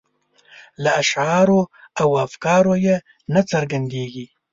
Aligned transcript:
له 0.83 0.91
اشعارو 1.01 1.61
او 2.01 2.09
افکارو 2.25 2.73
یې 2.85 2.95
نه 3.33 3.41
څرګندیږي. 3.51 4.25